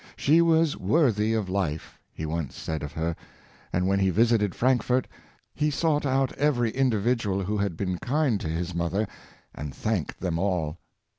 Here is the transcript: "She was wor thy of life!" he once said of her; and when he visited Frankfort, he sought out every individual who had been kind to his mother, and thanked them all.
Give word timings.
"She 0.25 0.41
was 0.41 0.75
wor 0.75 1.11
thy 1.11 1.25
of 1.37 1.47
life!" 1.47 1.99
he 2.11 2.25
once 2.25 2.57
said 2.57 2.81
of 2.81 2.93
her; 2.93 3.15
and 3.71 3.85
when 3.87 3.99
he 3.99 4.09
visited 4.09 4.55
Frankfort, 4.55 5.07
he 5.53 5.69
sought 5.69 6.07
out 6.07 6.31
every 6.39 6.71
individual 6.71 7.43
who 7.43 7.57
had 7.59 7.77
been 7.77 7.99
kind 7.99 8.41
to 8.41 8.49
his 8.49 8.73
mother, 8.73 9.07
and 9.53 9.75
thanked 9.75 10.19
them 10.19 10.39
all. 10.39 10.79